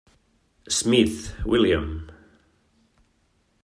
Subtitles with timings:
[0.67, 2.09] Smith, William.